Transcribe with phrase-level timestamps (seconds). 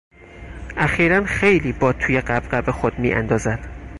[0.77, 3.59] اخیرا خیلی باد توی غبغب خود میاندازد.